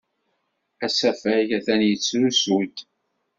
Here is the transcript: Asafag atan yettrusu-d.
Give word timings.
Asafag 0.85 1.49
atan 1.57 1.81
yettrusu-d. 1.87 2.77